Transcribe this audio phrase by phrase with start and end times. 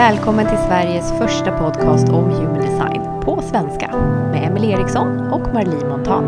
[0.00, 3.96] Välkommen till Sveriges första podcast om human design på svenska
[4.30, 6.24] med Emelie Eriksson och Marlie Montan.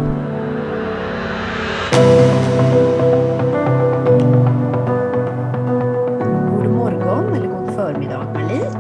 [6.51, 8.71] God morgon eller god förmiddag Marlie.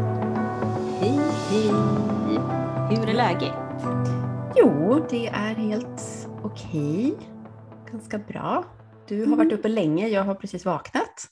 [1.00, 1.20] Hej,
[1.50, 1.70] hej!
[2.90, 3.54] Hur är läget?
[4.56, 7.14] Jo, det är helt okej.
[7.92, 8.64] Ganska bra.
[9.08, 11.28] Du har varit uppe länge, jag har precis vaknat.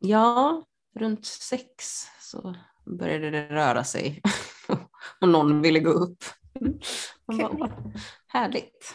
[0.00, 0.62] Ja,
[0.98, 1.64] runt sex
[2.20, 2.54] så
[2.86, 4.22] började det röra sig
[5.20, 6.24] och någon ville gå upp.
[7.26, 7.58] Man bara, Kul.
[7.60, 7.92] "Åh,
[8.28, 8.94] härligt.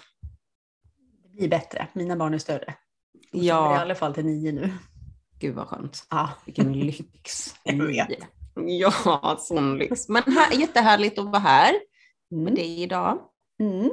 [1.23, 2.75] Det blir bättre, mina barn är större.
[3.13, 4.73] De sover I Ja, alla fall till nio nu.
[5.39, 6.07] gud vad skönt.
[6.09, 7.55] Ja, Vilken lyx.
[7.63, 8.07] Jag vet.
[8.55, 10.09] Ja, sån lyx.
[10.09, 11.73] Men här, jättehärligt att vara här
[12.29, 12.55] med mm.
[12.55, 13.19] dig idag.
[13.59, 13.89] Mm.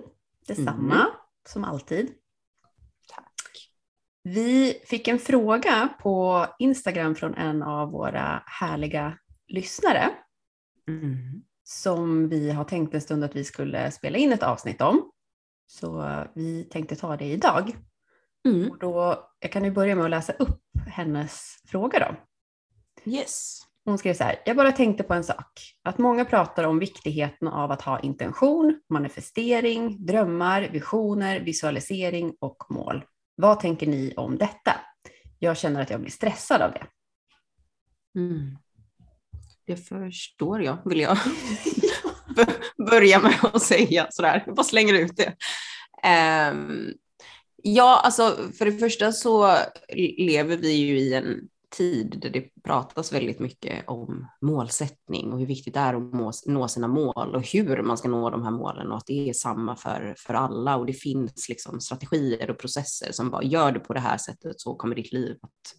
[0.47, 1.07] Detsamma, Mm.
[1.49, 2.11] som alltid.
[3.09, 3.71] Tack.
[4.23, 10.11] Vi fick en fråga på Instagram från en av våra härliga lyssnare
[10.89, 11.43] Mm.
[11.63, 15.11] som vi har tänkt en stund att vi skulle spela in ett avsnitt om.
[15.67, 17.77] Så vi tänkte ta det idag.
[18.49, 18.71] Mm.
[18.71, 22.17] Och då, jag kan ju börja med att läsa upp hennes fråga då.
[23.11, 23.61] Yes.
[23.85, 25.61] Hon skrev så här, jag bara tänkte på en sak.
[25.83, 33.05] Att många pratar om viktigheten av att ha intention, manifestering, drömmar, visioner, visualisering och mål.
[33.35, 34.73] Vad tänker ni om detta?
[35.39, 36.87] Jag känner att jag blir stressad av det.
[38.21, 38.59] Mm.
[39.67, 41.19] Det förstår jag, vill jag
[42.91, 44.43] börja med att säga sådär.
[44.47, 45.37] Jag bara slänger ut det.
[46.53, 46.95] Um,
[47.63, 49.57] ja, alltså för det första så
[50.19, 55.47] lever vi ju i en tid där det pratas väldigt mycket om målsättning och hur
[55.47, 58.51] viktigt det är att må, nå sina mål och hur man ska nå de här
[58.51, 62.59] målen och att det är samma för, för alla och det finns liksom strategier och
[62.59, 65.75] processer som bara gör det på det här sättet så kommer ditt liv att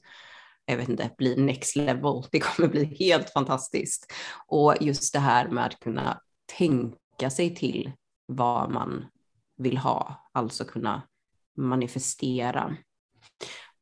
[0.68, 2.24] jag vet inte, bli next level.
[2.32, 4.14] Det kommer bli helt fantastiskt.
[4.48, 6.22] Och just det här med att kunna
[6.58, 7.92] tänka sig till
[8.26, 9.06] vad man
[9.58, 11.02] vill ha, alltså kunna
[11.58, 12.78] manifestera.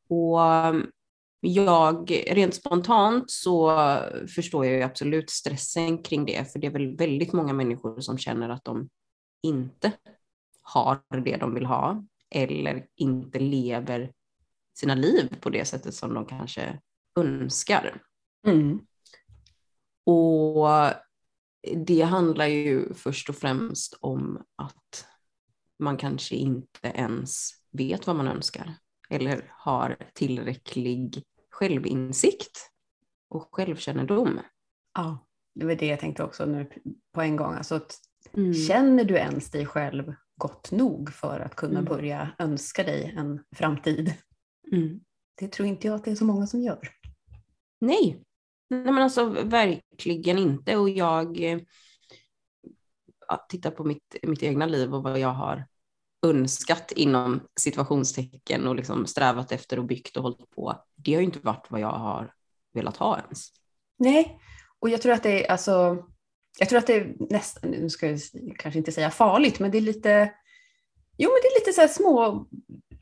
[0.09, 0.92] Och um,
[1.40, 3.72] jag, rent spontant så
[4.36, 8.18] förstår jag ju absolut stressen kring det, för det är väl väldigt många människor som
[8.18, 8.90] känner att de
[9.44, 9.92] inte
[10.62, 14.12] har det de vill ha eller inte lever
[14.78, 16.80] sina liv på det sättet som de kanske
[17.19, 18.02] önskar.
[18.47, 18.80] Mm.
[20.06, 20.68] Och
[21.86, 25.06] det handlar ju först och främst om att
[25.80, 28.74] man kanske inte ens vet vad man önskar
[29.09, 32.72] eller har tillräcklig självinsikt
[33.30, 34.40] och självkännedom.
[34.94, 36.69] Ja, det var det jag tänkte också nu
[37.14, 37.53] på en gång.
[37.53, 38.00] Alltså, att
[38.34, 38.53] Mm.
[38.53, 41.85] Känner du ens dig själv gott nog för att kunna Mm.
[41.85, 44.14] börja önska dig en framtid?
[44.72, 45.00] Mm.
[45.36, 46.80] Det tror inte jag att det är så många som gör.
[47.80, 48.22] Nej.
[48.70, 50.78] Nej, men alltså verkligen inte.
[50.78, 51.59] Och jag eh,
[53.28, 55.68] ja, tittar på mitt, mitt egna liv och vad jag har
[56.26, 60.84] önskat inom situationstecken och liksom strävat efter och byggt och hållit på.
[60.96, 62.34] Det har ju inte varit vad jag har
[62.74, 63.47] velat ha ens.
[63.97, 64.40] Nej,
[64.80, 66.06] och jag tror att det är alltså,
[66.59, 68.20] jag tror att det är nästan, nu ska jag
[68.58, 70.34] kanske inte säga farligt, men det är lite,
[71.18, 72.47] jo men det är lite så små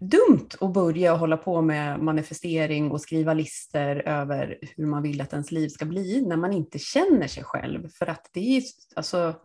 [0.09, 5.33] dumt att börja hålla på med manifestering och skriva lister över hur man vill att
[5.33, 7.89] ens liv ska bli när man inte känner sig själv.
[7.89, 8.63] För att det är,
[8.95, 9.35] alltså,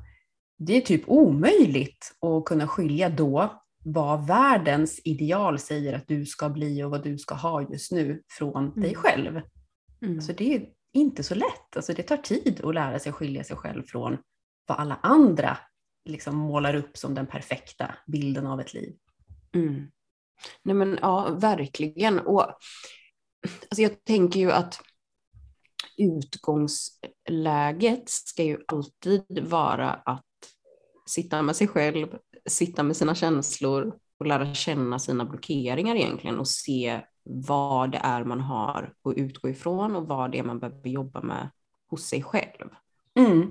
[0.58, 6.48] det är typ omöjligt att kunna skilja då vad världens ideal säger att du ska
[6.48, 8.94] bli och vad du ska ha just nu från dig Mm.
[8.94, 9.40] själv.
[10.02, 10.16] Mm.
[10.16, 11.76] Alltså det är inte så lätt.
[11.76, 14.16] Alltså det tar tid att lära sig skilja sig själv från
[14.66, 15.58] vad alla andra
[16.04, 18.94] liksom målar upp som den perfekta bilden av ett liv.
[19.54, 19.90] Mm.
[20.62, 22.18] Nej men ja, verkligen.
[22.18, 24.80] Och, alltså jag tänker ju att
[25.96, 30.24] utgångsläget ska ju alltid vara att
[31.08, 32.08] sitta med sig själv,
[32.46, 38.24] sitta med sina känslor och lära känna sina blockeringar egentligen och se vad det är
[38.24, 41.50] man har att utgå ifrån och vad det är man behöver jobba med
[41.90, 42.68] hos sig själv.
[43.14, 43.50] Mm.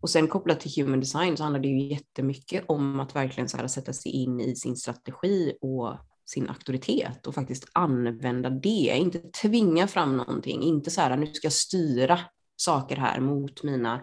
[0.00, 3.56] Och sen kopplat till human design så handlar det ju jättemycket om att verkligen så
[3.56, 5.96] här sätta sig in i sin strategi och
[6.30, 11.46] sin auktoritet och faktiskt använda det, inte tvinga fram någonting, inte så här nu ska
[11.46, 12.18] jag styra
[12.56, 14.00] saker här mot mina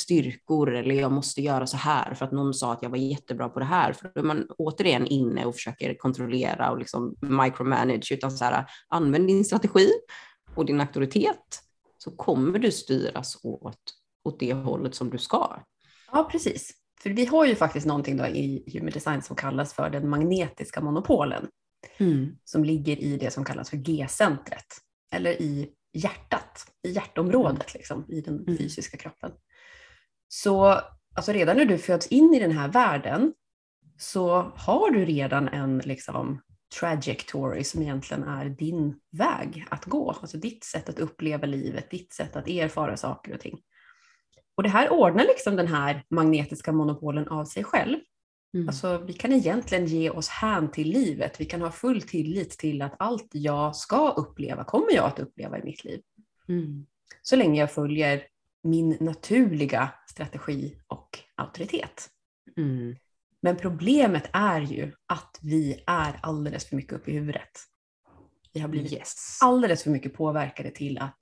[0.00, 3.48] styrkor eller jag måste göra så här för att någon sa att jag var jättebra
[3.48, 3.92] på det här.
[3.92, 8.64] För då är man återigen inne och försöker kontrollera och liksom micromanage utan så här
[8.88, 9.90] använd din strategi
[10.54, 11.62] och din auktoritet
[11.98, 13.80] så kommer du styras åt,
[14.24, 15.62] åt det hållet som du ska.
[16.12, 16.70] Ja, precis.
[17.02, 20.80] För vi har ju faktiskt någonting då i human design som kallas för den magnetiska
[20.80, 21.48] monopolen.
[21.98, 22.36] Mm.
[22.44, 24.66] som ligger i det som kallas för G-centret.
[25.14, 28.58] Eller i hjärtat, i hjärtområdet liksom, i den Mm.
[28.58, 29.32] fysiska kroppen.
[30.28, 30.80] Så
[31.14, 33.32] alltså redan när du föds in i den här världen
[33.98, 36.40] så har du redan en liksom,
[36.80, 40.10] trajectory som egentligen är din väg att gå.
[40.10, 43.60] Alltså ditt sätt att uppleva livet, ditt sätt att erfara saker och ting.
[44.56, 47.98] Och det här ordnar liksom den här magnetiska monopolen av sig själv.
[48.54, 48.68] Mm.
[48.68, 51.40] Alltså, vi kan egentligen ge oss hän till livet.
[51.40, 55.58] Vi kan ha full tillit till att allt jag ska uppleva kommer jag att uppleva
[55.58, 56.02] i mitt liv.
[56.48, 56.86] Mm.
[57.22, 58.22] Så länge jag följer
[58.62, 62.08] min naturliga strategi och auktoritet.
[62.56, 62.96] Mm.
[63.40, 67.50] Men problemet är ju att vi är alldeles för mycket uppe i huvudet.
[68.52, 69.38] Vi har blivit Yes.
[69.42, 71.18] alldeles för mycket påverkade till att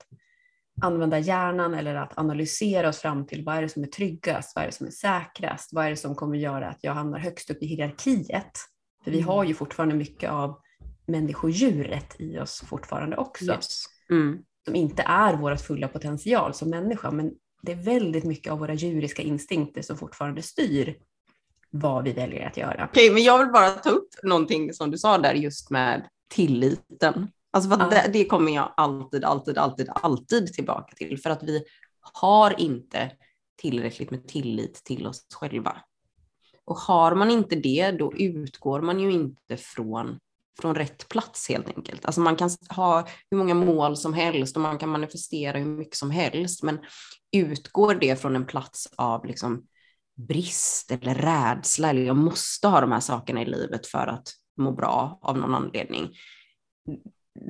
[0.81, 4.63] använda hjärnan eller att analysera oss fram till vad är det som är tryggast, vad
[4.63, 7.49] är det som är säkrast, vad är det som kommer göra att jag hamnar högst
[7.49, 8.51] upp i hierarkiet.
[9.03, 9.27] För vi Mm.
[9.29, 10.59] har ju fortfarande mycket av
[11.05, 13.83] människodjuret i oss fortfarande också, Yes.
[14.09, 14.39] Mm.
[14.65, 17.31] som inte är vårt fulla potential som människa, men
[17.61, 20.97] det är väldigt mycket av våra djuriska instinkter som fortfarande styr
[21.69, 22.87] vad vi väljer att göra.
[22.91, 27.27] Okej, men jag vill bara ta upp någonting som du sa där just med tilliten.
[27.57, 27.89] Alltså Ja.
[27.89, 31.63] det, det kommer jag alltid, alltid, alltid, alltid tillbaka till för att vi
[32.13, 33.11] har inte
[33.61, 35.77] tillräckligt med tillit till oss själva.
[36.65, 40.19] Och har man inte det, då utgår man ju inte från,
[40.61, 42.05] från rätt plats helt enkelt.
[42.05, 45.95] Alltså man kan ha hur många mål som helst och man kan manifestera hur mycket
[45.95, 46.79] som helst, men
[47.31, 49.65] utgår det från en plats av liksom
[50.15, 54.27] brist eller rädsla eller jag måste ha de här sakerna i livet för att
[54.57, 56.09] må bra av någon anledning.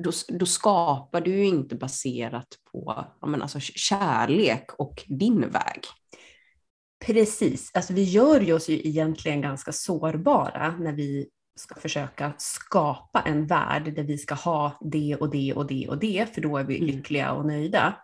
[0.04, 5.80] Då, då skapar du ju inte baserat på men alltså, kärlek och din väg.
[7.06, 13.20] Precis, alltså vi gör ju oss ju egentligen ganska sårbara när vi ska försöka skapa
[13.20, 16.56] en värld där vi ska ha det och det och det och det, för då
[16.56, 16.86] är vi Mm.
[16.86, 17.96] lyckliga och nöjda.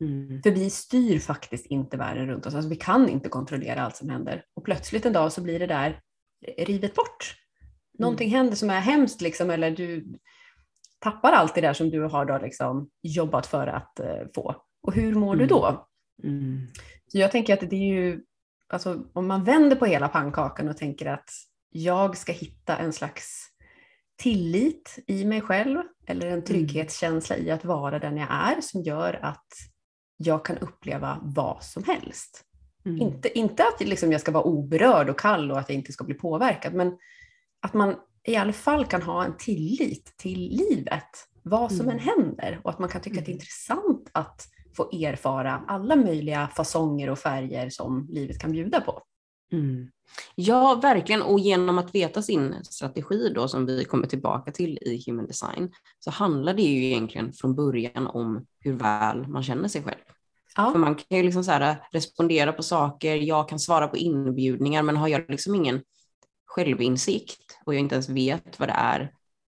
[0.00, 0.42] Mm.
[0.42, 4.08] För vi styr faktiskt inte världen runt oss, alltså vi kan inte kontrollera allt som
[4.08, 4.44] händer.
[4.54, 6.00] Och plötsligt en dag så blir det där
[6.58, 7.34] rivet bort.
[7.98, 10.06] Någonting händer som är hemskt liksom, eller du
[11.00, 14.56] tappar allt det där som du har då liksom jobbat för att eh, få.
[14.82, 15.48] Och hur mår du Mm.
[15.48, 15.88] då?
[16.22, 16.66] Mm.
[17.06, 18.20] Så jag tänker att det är ju,
[18.68, 21.30] alltså om man vänder på hela pannkakan och tänker att
[21.70, 23.46] jag ska hitta en slags
[24.18, 29.18] tillit i mig själv eller en trygghetskänsla i att vara den jag är som gör
[29.22, 29.46] att
[30.16, 32.44] jag kan uppleva vad som helst.
[32.84, 33.00] Mm.
[33.00, 36.04] Inte, inte att liksom jag ska vara oberörd och kall och att jag inte ska
[36.04, 36.98] bli påverkad, men
[37.62, 37.96] att man
[38.30, 41.08] i alla fall kan ha en tillit till livet,
[41.42, 41.96] vad som Mm.
[41.96, 43.40] än händer, och att man kan tycka att det är Mm.
[43.40, 49.02] intressant att få erfara alla möjliga fasonger och färger som livet kan bjuda på.
[49.52, 49.90] Mm.
[50.34, 51.22] Ja, verkligen.
[51.22, 55.72] Och genom att veta sin strategi då, som vi kommer tillbaka till i Human Design,
[55.98, 59.98] så handlar det ju egentligen från början om hur väl man känner sig själv.
[60.56, 63.96] För Ja, man kan ju liksom så här respondera på saker, jag kan svara på
[63.96, 65.80] inbjudningar, men har jag liksom ingen
[66.50, 69.12] självinsikt och jag inte ens vet vad det är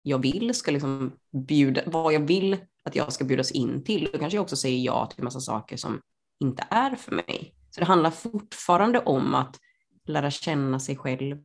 [0.08, 1.12] jag vill, ska liksom
[1.48, 4.86] bjuda, vad jag vill att jag ska bjudas in till, då kanske jag också säger
[4.86, 6.02] ja till massa saker som
[6.40, 7.56] inte är för mig.
[7.70, 9.60] Så det handlar fortfarande om att
[10.08, 11.38] lära känna sig själv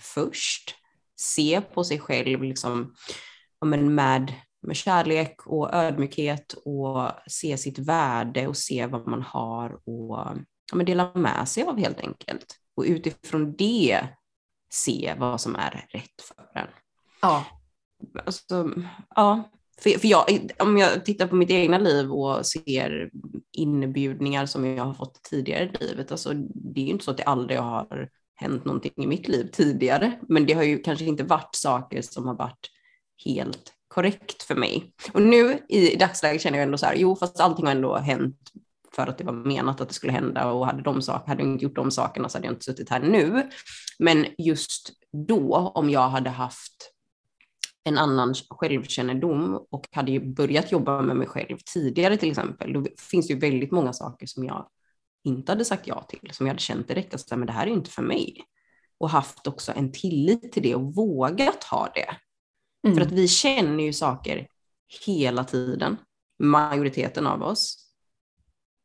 [0.00, 0.74] först,
[1.16, 2.94] se på sig själv liksom,
[3.64, 9.70] men med, med kärlek och ödmjukhet och se sitt värde och se vad man har
[9.72, 10.18] och
[10.70, 12.46] ja, men dela med sig av helt enkelt.
[12.74, 14.08] Och utifrån det
[14.70, 16.68] se vad som är rätt för en.
[17.22, 17.44] ja,
[18.26, 18.70] Alltså,
[19.16, 23.10] ja, för, för jag, om jag tittar på mitt egna liv och ser
[23.52, 27.16] inbjudningar som jag har fått tidigare i livet, alltså, det är ju inte så att
[27.16, 31.24] det aldrig har hänt någonting i mitt liv tidigare, men det har ju kanske inte
[31.24, 32.70] varit saker som har varit
[33.24, 34.92] helt korrekt för mig.
[35.12, 38.52] Och nu i dagsläget känner jag ändå så här, jo fast allting har ändå hänt
[39.04, 41.52] för att det var menat att det skulle hända och hade, de sak, hade jag
[41.52, 43.50] inte gjort de sakerna så hade jag inte suttit här nu.
[43.98, 44.90] Men just
[45.28, 46.92] då, om jag hade haft
[47.84, 53.26] en annan självkännedom och hade börjat jobba med mig själv tidigare till exempel, då finns
[53.26, 54.68] det ju väldigt många saker som jag
[55.24, 57.70] inte hade sagt ja till, som jag hade känt direkt att men det här är
[57.70, 58.44] inte för mig.
[58.98, 62.16] Och haft också en tillit till det och vågat ha det.
[62.86, 62.96] mm.
[62.96, 64.46] För att vi känner ju saker
[65.06, 65.96] hela tiden,
[66.38, 67.87] majoriteten av oss.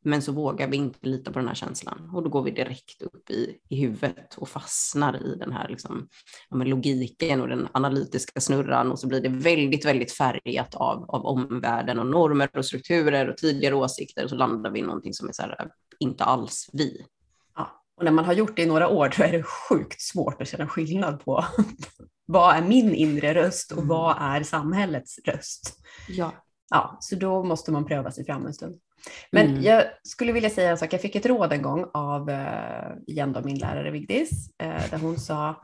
[0.05, 3.01] Men så vågar vi inte lita på den här känslan och då går vi direkt
[3.01, 6.07] upp i, i huvudet och fastnar i den här liksom,
[6.50, 11.25] ja, logiken och den analytiska snurran och så blir det väldigt, väldigt färgat av, av
[11.25, 15.27] omvärlden och normer och strukturer och tidigare åsikter och så landar vi i någonting som
[15.27, 15.69] är så här,
[16.00, 17.05] inte alls vi.
[17.55, 17.83] ja.
[17.98, 20.48] Och när man har gjort det i några år då är det sjukt svårt att
[20.48, 21.45] känna skillnad på
[22.25, 23.88] vad är min inre röst och Mm.
[23.88, 25.79] vad är samhällets röst.
[26.10, 26.31] Ja.
[26.69, 28.79] ja, så då måste man pröva sig fram en stund.
[29.31, 29.63] Men Mm.
[29.63, 30.93] jag skulle vilja säga en sak.
[30.93, 34.98] Jag fick ett råd en gång av eh, igen då min lärare Vigdis, eh, där
[34.98, 35.62] hon sa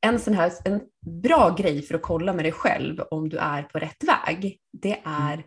[0.00, 0.80] en sån här en
[1.22, 4.58] bra grej för att kolla med dig själv om du är på rätt väg.
[4.72, 5.44] Det är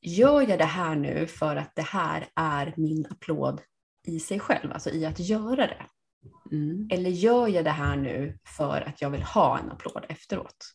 [0.00, 3.60] gör jag det här nu för att det här är min applåd
[4.06, 5.86] i sig själv, alltså i att göra det.
[6.52, 6.88] Mm.
[6.92, 10.74] Eller gör jag det här nu för att jag vill ha en applåd efteråt?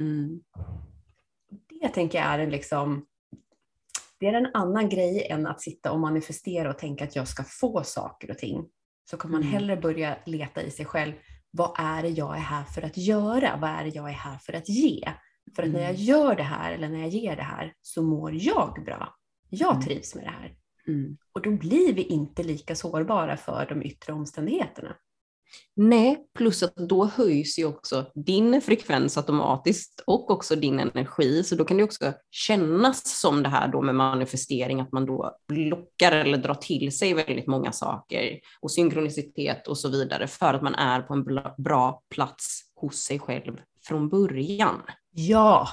[0.00, 0.40] Mm.
[1.80, 3.06] Det tänker jag är en liksom
[4.32, 7.44] det är en annan grej än att sitta och manifestera och tänka att jag ska
[7.44, 8.64] få saker och ting.
[9.10, 9.52] Så kan man Mm.
[9.52, 11.12] hellre börja leta i sig själv.
[11.50, 13.56] Vad är det jag är här för att göra?
[13.60, 15.08] Vad är det jag är här för att ge?
[15.56, 16.02] För att när jag Mm.
[16.02, 19.14] gör det här eller när jag ger det här så mår jag bra.
[19.50, 19.84] Jag Mm.
[19.84, 20.54] trivs med det här.
[20.88, 21.16] Mm.
[21.32, 24.96] Och då blir vi inte lika sårbara för de yttre omständigheterna.
[25.76, 31.44] Nej, plus att då höjs ju också din frekvens automatiskt och också din energi.
[31.44, 35.36] Så då kan det också kännas som det här då med manifestering, att man då
[35.52, 40.62] lockar eller drar till sig väldigt många saker och synkronicitet och så vidare för att
[40.62, 41.24] man är på en
[41.58, 43.56] bra plats hos sig själv
[43.86, 44.82] från början.
[45.10, 45.68] Ja!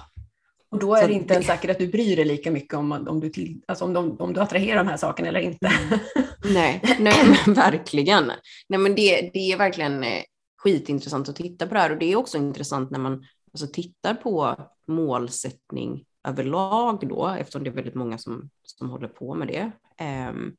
[0.71, 2.91] Och då är Så det inte ens säkert att du bryr dig lika mycket om,
[2.91, 5.71] om, du, till, alltså om, de, om du attraherar de här sakerna eller inte.
[6.53, 8.31] Nej, nej men verkligen.
[8.69, 10.23] Nej, men det, det är verkligen eh,
[10.57, 14.13] skitintressant att titta på det här och det är också intressant när man alltså, tittar
[14.13, 14.55] på
[14.87, 19.71] målsättning överlag då, eftersom det är väldigt många som, som håller på med det.
[19.97, 20.55] Ehm,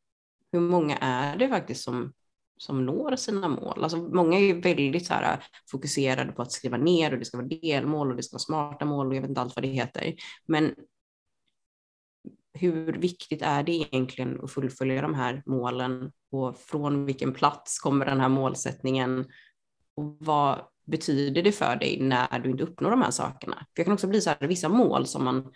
[0.52, 2.12] hur många är det faktiskt som,
[2.62, 3.82] som når sina mål?
[3.82, 5.38] Alltså, många är ju väldigt så här, äh,
[5.70, 8.84] fokuserade på att skriva ner och det ska vara delmål och det ska vara smarta
[8.84, 10.14] mål och jag vet inte allt vad det heter.
[10.46, 10.74] Men
[12.54, 18.06] hur viktigt är det egentligen att fullfölja de här målen och från vilken plats kommer
[18.06, 19.26] den här målsättningen
[19.96, 23.56] och vad betyder det för dig när du inte uppnår de här sakerna?
[23.56, 25.52] För jag kan också bli så här, vissa mål som man,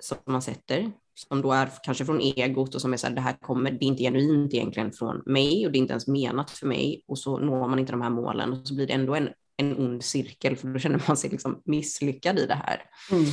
[0.00, 3.20] som man sätter, som då är kanske från egot och som är så här, det
[3.20, 6.50] här kommer, det är inte genuint egentligen från mig och det är inte ens menat
[6.50, 9.14] för mig och så når man inte de här målen och så blir det ändå
[9.14, 12.82] en, en ond cirkel för då känner man sig liksom misslyckad i det här.
[13.12, 13.24] Mm.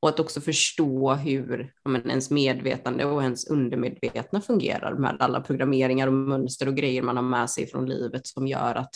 [0.00, 6.06] Och att också förstå hur men, ens medvetande och ens undermedvetna fungerar med alla programmeringar
[6.06, 8.94] och mönster och grejer man har med sig från livet som gör att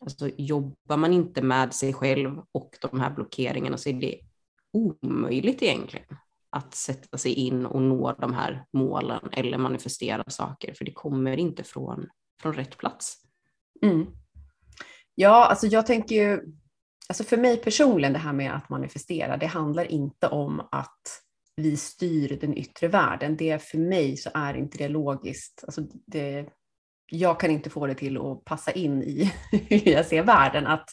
[0.00, 4.18] alltså, jobbar man inte med sig själv och de här blockeringarna så är det
[4.72, 6.06] omöjligt egentligen
[6.54, 11.36] att sätta sig in och nå de här målen eller manifestera saker för det kommer
[11.36, 12.08] inte från,
[12.42, 13.16] från rätt plats.
[13.82, 14.06] Mm.
[15.14, 16.40] Ja, alltså jag tänker ju,
[17.08, 21.24] alltså för mig personligen det här med att manifestera, det handlar inte om att
[21.56, 23.36] vi styr den yttre världen.
[23.36, 25.64] Det för mig så är inte det logiskt.
[25.66, 26.48] Alltså det,
[27.10, 29.32] jag kan inte få det till att passa in i
[29.68, 30.66] hur jag ser världen.
[30.66, 30.90] Att,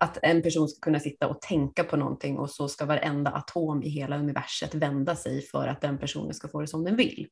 [0.00, 3.82] att en person ska kunna sitta och tänka på någonting och så ska varenda atom
[3.82, 7.26] i hela universet vända sig för att den personen ska få det som den vill.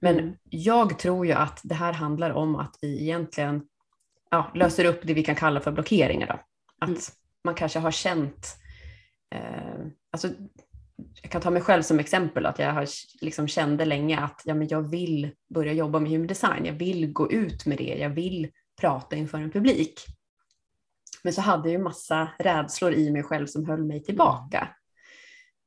[0.00, 0.34] Men Mm.
[0.50, 3.62] jag tror ju att det här handlar om att vi egentligen
[4.30, 6.26] ja, löser upp det vi kan kalla för blockeringar.
[6.26, 6.40] Då.
[6.78, 7.00] Att Mm.
[7.44, 8.56] man kanske har känt,
[9.34, 10.28] eh, alltså,
[11.22, 12.86] jag kan ta mig själv som exempel, att jag har
[13.20, 17.12] liksom kände länge att ja, men jag vill börja jobba med human design, jag vill
[17.12, 18.48] gå ut med det, jag vill
[18.80, 20.00] prata inför en publik.
[21.28, 24.68] Men så hade jag ju massa rädslor i mig själv som höll mig tillbaka.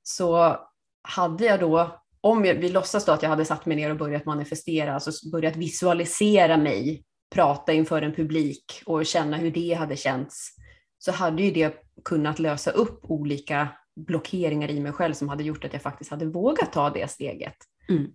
[0.04, 0.58] Så
[1.02, 3.98] hade jag då, om jag, vi låtsas då att jag hade satt mig ner och
[3.98, 7.04] börjat manifestera, alltså börjat visualisera mig
[7.36, 10.50] prata inför en publik och känna hur det hade känts,
[10.98, 11.76] så hade ju det
[12.06, 16.26] kunnat lösa upp olika blockeringar i mig själv som hade gjort att jag faktiskt hade
[16.26, 17.58] vågat ta det steget.
[17.90, 18.14] Mm.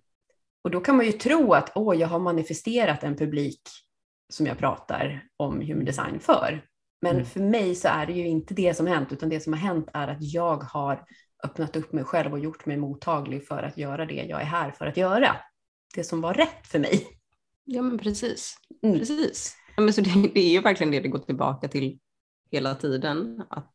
[0.63, 3.61] Och då kan man ju tro att åh, jag har manifesterat en publik
[4.29, 6.63] som jag pratar om human design för.
[7.01, 7.25] Men Mm.
[7.25, 9.89] för mig så är det ju inte det som hänt, utan det som har hänt
[9.93, 11.05] är att jag har
[11.43, 14.71] öppnat upp mig själv och gjort mig mottaglig för att göra det jag är här
[14.71, 15.35] för att göra.
[15.95, 17.07] Det som var rätt för mig.
[17.63, 18.55] Ja men precis.
[18.83, 18.99] Mm.
[18.99, 19.55] precis.
[19.75, 21.99] Ja, men så det, det är ju verkligen det det går tillbaka till
[22.51, 23.71] hela tiden, att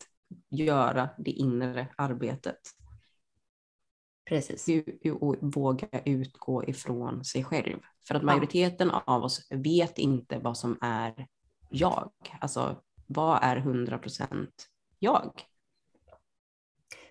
[0.50, 2.58] göra det inre arbetet.
[4.28, 4.68] Precis.
[5.20, 7.78] Och våga utgå ifrån sig själv.
[8.08, 11.26] För att majoriteten av oss vet inte vad som är
[11.70, 12.10] jag.
[12.40, 14.48] Alltså vad är 100%
[14.98, 15.32] jag?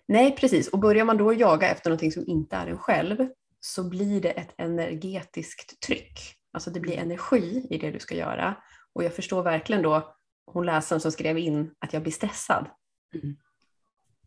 [0.08, 0.68] Nej, precis.
[0.68, 3.28] Och börjar man då jaga efter någonting som inte är en själv
[3.60, 6.20] så blir det ett energetiskt tryck.
[6.52, 8.56] Alltså det blir energi i det du ska göra.
[8.94, 12.70] Och jag förstår verkligen då hon läsaren som skrev in att jag blir stressad.
[13.14, 13.36] Mm.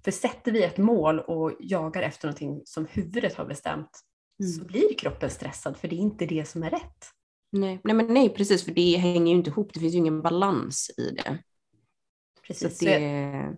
[0.05, 4.01] För sätter vi ett mål och jagar efter någonting som huvudet har bestämt
[4.59, 7.11] så blir kroppen stressad för det är inte det som är rätt.
[7.53, 9.75] Nej, nej, men nej, precis, för det hänger ju inte ihop.
[9.75, 11.39] Det finns ju ingen balans i det.
[12.47, 12.79] Precis.
[12.79, 13.57] Så det...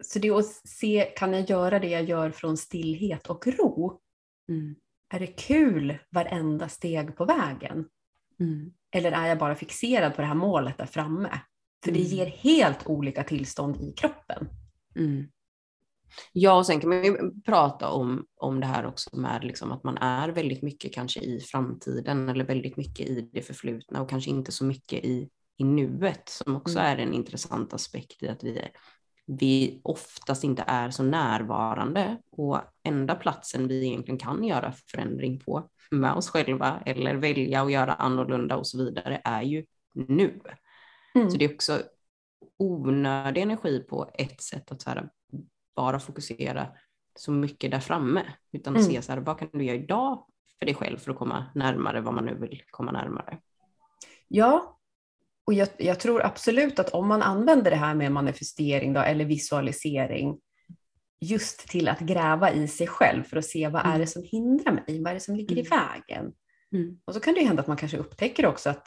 [0.00, 4.00] så det är att se, kan jag göra det jag gör från stillhet och ro?
[4.48, 4.74] Mm.
[5.14, 7.88] Är det kul varenda steg på vägen?
[8.40, 8.72] Mm.
[8.92, 11.40] Eller är jag bara fixerad på det här målet där framme?
[11.84, 12.10] För det Mm.
[12.10, 14.48] ger helt olika tillstånd i kroppen.
[14.96, 15.26] Mm.
[16.32, 19.84] Ja, och sen kan man ju prata om, om det här också med liksom att
[19.84, 24.30] man är väldigt mycket kanske i framtiden eller väldigt mycket i det förflutna och kanske
[24.30, 26.92] inte så mycket i, i nuet som också Mm.
[26.92, 28.68] är en intressant aspekt i att vi,
[29.26, 35.68] vi oftast inte är så närvarande och enda platsen vi egentligen kan göra förändring på
[35.90, 40.40] med oss själva eller välja att göra annorlunda och så vidare är ju nu.
[41.14, 41.30] Mm.
[41.30, 41.82] Så det är också
[42.58, 45.08] onödig energi på ett sätt att här,
[45.76, 46.68] bara fokusera
[47.16, 48.86] så mycket där framme, utan Mm.
[48.86, 50.26] se så här, vad kan du göra idag
[50.58, 53.38] för dig själv för att komma närmare vad man nu vill komma närmare.
[54.28, 54.79] Ja,
[55.50, 59.24] och jag, jag tror absolut att om man använder det här med manifestering då, eller
[59.24, 60.38] visualisering
[61.20, 64.00] just till att gräva i sig själv för att se vad är Mm.
[64.00, 65.70] det som hindrar mig, vad är det som ligger i Mm.
[65.70, 66.32] vägen.
[66.74, 66.98] Mm.
[67.04, 68.86] Och så kan det hända att man kanske upptäcker också att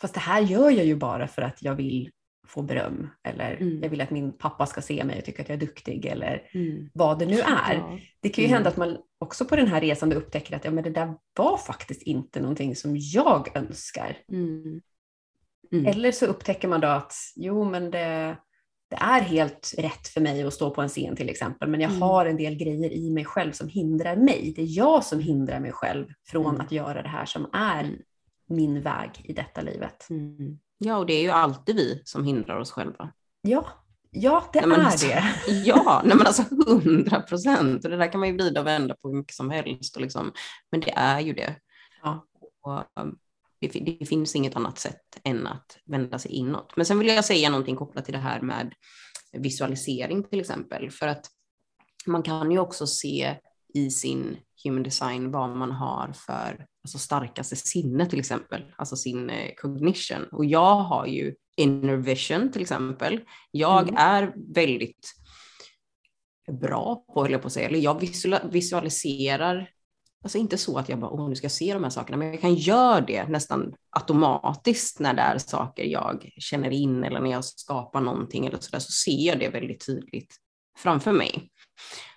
[0.00, 2.10] fast det här gör jag ju bara för att jag vill
[2.46, 3.82] få beröm eller Mm.
[3.82, 6.50] jag vill att min pappa ska se mig och tycka att jag är duktig eller
[6.54, 6.90] Mm.
[6.94, 7.74] vad det nu är.
[7.74, 7.98] Ja.
[8.20, 8.54] Det kan ju Mm.
[8.54, 11.56] hända att man också på den här resan upptäcker att ja, men det där var
[11.56, 14.16] faktiskt inte någonting som jag önskar.
[15.72, 15.86] Mm.
[15.86, 18.36] Eller så upptäcker man då att jo, men det,
[18.90, 21.90] det är helt rätt för mig att stå på en scen till exempel, men jag
[21.90, 22.02] Mm.
[22.02, 24.52] har en del grejer i mig själv som hindrar mig.
[24.56, 26.60] Det är jag som hindrar mig själv från Mm.
[26.60, 27.98] att göra det här som är Mm.
[28.48, 30.10] min väg i detta livet.
[30.10, 30.58] Mm.
[30.78, 33.12] Ja, och det är ju alltid vi som hindrar oss själva.
[33.42, 33.66] Ja,
[34.10, 35.24] ja det Nej, men är alltså, det.
[35.64, 37.84] Ja, nej men alltså hundra procent.
[37.84, 39.96] Och det där kan man ju vrida och vända på hur mycket som helst.
[39.96, 40.32] Och liksom,
[40.70, 41.56] men det är ju det.
[42.02, 42.26] Ja.
[42.62, 43.18] Och, um,
[43.62, 46.76] det, fi- det finns inget annat sätt än att vända sig inåt.
[46.76, 48.74] Men sen vill jag säga någonting kopplat till det här med
[49.32, 50.90] visualisering till exempel.
[50.90, 51.26] För att
[52.06, 53.36] man kan ju också se
[53.74, 59.30] i sin human design vad man har för alltså starkaste sinne till exempel, alltså sin
[59.30, 60.24] eh, cognition.
[60.32, 63.20] Och jag har ju inner vision till exempel.
[63.50, 63.94] Jag Mm.
[63.98, 65.12] är väldigt
[66.60, 69.70] bra på, höll jag på att säga, eller jag visual- visualiserar,
[70.22, 72.28] alltså inte så att jag bara, åh nu ska jag se de här sakerna, men
[72.28, 77.30] jag kan göra det nästan automatiskt när det är saker jag känner in eller när
[77.30, 80.36] jag skapar någonting eller sådär, så ser jag det väldigt tydligt
[80.78, 81.50] framför mig.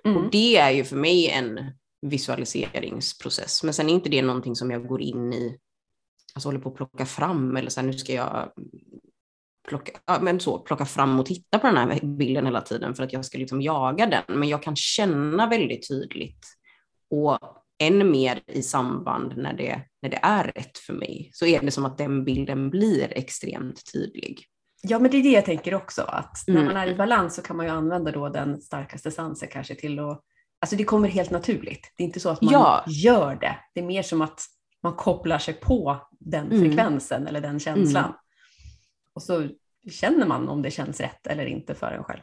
[0.03, 0.17] Mm.
[0.17, 1.59] Och det är ju för mig en
[2.01, 3.63] visualiseringsprocess.
[3.63, 5.59] Men sen är inte det någonting som jag går in i,
[6.35, 8.51] alltså håller på att plocka fram eller så här, nu ska jag
[9.67, 13.03] plocka, ja, men så, plocka fram och titta på den här bilden hela tiden för
[13.03, 14.39] att jag ska liksom jaga den.
[14.39, 16.45] Men jag kan känna väldigt tydligt
[17.09, 21.61] och än mer i samband när det, när det är rätt för mig, så är
[21.61, 24.45] det som att den bilden blir extremt tydlig.
[24.81, 26.65] Ja, men det är det jag tänker också, att när Mm.
[26.65, 29.99] man är i balans så kan man ju använda då den starkaste sansen kanske till
[29.99, 30.21] att,
[30.61, 31.93] alltså det kommer helt naturligt.
[31.97, 32.83] Det är inte så att man Ja.
[32.87, 34.41] gör det, det är mer som att
[34.83, 36.59] man kopplar sig på den Mm.
[36.61, 38.13] frekvensen eller den känslan.
[39.13, 39.47] Och så
[39.91, 42.21] känner man om det känns rätt eller inte för en själv.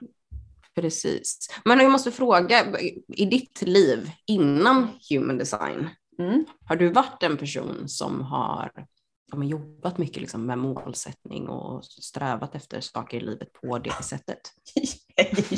[0.74, 1.38] Precis.
[1.64, 2.78] Men jag måste fråga,
[3.16, 6.44] i ditt liv innan human design, Mm.
[6.68, 8.70] har du varit en person som har
[9.32, 14.40] ja, jobbat mycket liksom med målsättning och strävat efter saker i livet på det sättet?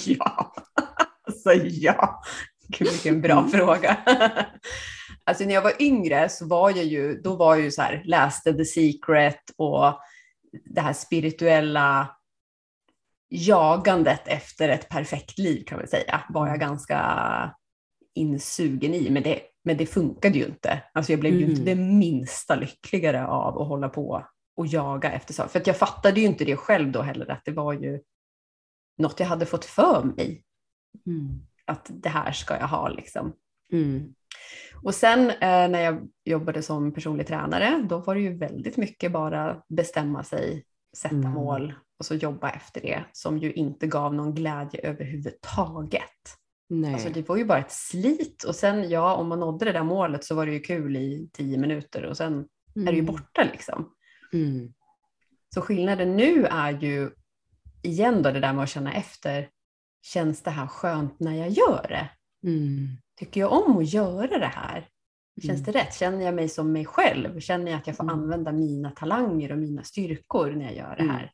[0.07, 0.53] ja,
[1.27, 2.23] alltså ja.
[2.69, 3.51] Gud vilken bra Mm.
[3.51, 3.97] fråga.
[5.25, 8.03] alltså när jag var yngre så var jag ju, då var jag ju så här,
[8.05, 9.99] läste The Secret och
[10.65, 12.17] det här spirituella
[13.37, 17.01] jagandet efter ett perfekt liv kan vi säga, var jag ganska
[18.15, 19.11] insugen i.
[19.11, 20.83] Men det, men det funkade ju inte.
[20.93, 21.51] Alltså jag blev ju Mm.
[21.51, 25.51] inte det minsta lyckligare av att hålla på och jaga efter saker.
[25.51, 28.01] För jag fattade ju inte det själv då heller, att det var ju
[28.99, 30.45] något jag hade fått för mig.
[31.07, 31.47] Mm.
[31.65, 33.33] Att det här ska jag ha liksom.
[33.73, 34.15] Mm.
[34.83, 39.13] Och sen eh, när jag jobbade som personlig tränare, då var det ju väldigt mycket
[39.13, 40.65] bara bestämma sig,
[40.97, 41.33] sätta Mm.
[41.33, 46.01] mål och så jobba efter det, som ju inte gav någon glädje överhuvudtaget.
[46.69, 46.95] Nej.
[46.95, 49.83] Alltså det var ju bara ett slit och sen ja, om man nådde det där
[49.83, 53.07] målet så var det ju kul i tio minuter och sen är det ju Mm.
[53.07, 53.91] borta liksom.
[54.33, 54.73] Mm.
[55.55, 57.11] Så skillnaden nu är ju
[57.83, 59.49] igen då det där med att känna efter,
[60.03, 62.11] känns det här skönt när jag gör det?
[62.49, 62.89] Mm.
[63.19, 64.89] Tycker jag om att göra det här?
[65.43, 65.73] Känns Mm.
[65.73, 65.95] det rätt?
[65.95, 67.41] Känner jag mig som mig själv?
[67.41, 68.15] Känner jag att jag får Mm.
[68.19, 71.15] använda mina talanger och mina styrkor när jag gör det Mm.
[71.15, 71.33] här?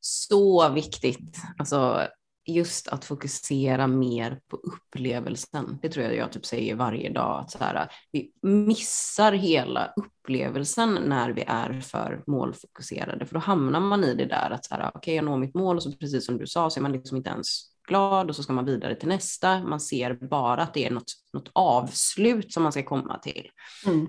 [0.00, 1.36] Så viktigt.
[1.58, 2.06] Alltså,
[2.48, 5.78] just att fokusera mer på upplevelsen.
[5.82, 7.40] Det tror jag jag typ säger varje dag.
[7.40, 13.26] Att så här, vi missar hela upplevelsen när vi är för målfokuserade.
[13.26, 15.76] För då hamnar man i det där att så här, okej, jag når mitt mål
[15.76, 18.42] och så precis som du sa så är man liksom inte ens glad och så
[18.42, 19.60] ska man vidare till nästa.
[19.60, 23.50] Man ser bara att det är något, något avslut som man ska komma till.
[23.86, 24.06] Mm.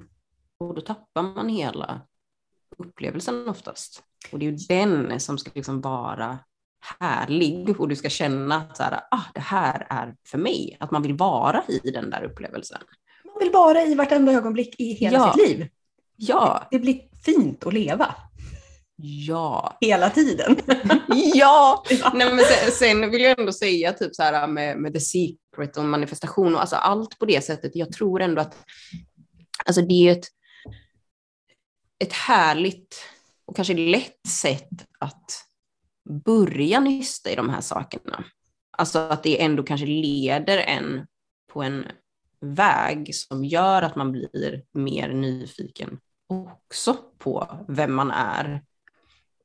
[0.58, 2.02] Och då tappar man hela
[2.78, 4.04] upplevelsen oftast.
[4.32, 6.40] Och det är ju den som ska liksom vara
[7.00, 10.78] härlig och du ska känna att så här, ah, det här är för mig.
[10.80, 12.80] Att man vill vara i den där upplevelsen.
[13.26, 15.34] Man vill vara i vartenda ögonblick i hela Ja.
[15.34, 15.70] sitt liv.
[16.16, 18.16] Ja, Det blir fint att leva
[19.02, 20.58] ja, hela tiden.
[21.34, 21.84] ja.
[22.14, 25.78] Nej, men sen, sen vill jag ändå säga typ så här med, med The Secret
[25.78, 27.72] och manifestation och alltså allt på det sättet.
[27.76, 28.58] Jag tror ändå att
[29.66, 30.26] alltså det är ett,
[32.00, 32.96] ett härligt
[33.46, 35.32] och kanske lätt sätt att
[36.10, 38.24] börja nysta i de här sakerna.
[38.78, 41.08] Alltså att det ändå kanske leder en
[41.54, 41.86] på en
[42.40, 48.62] väg som gör att man blir mer nyfiken också på vem man är.